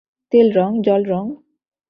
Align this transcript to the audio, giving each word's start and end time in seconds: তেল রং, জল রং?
তেল 0.31 0.47
রং, 0.55 0.71
জল 0.81 1.01
রং? 1.03 1.25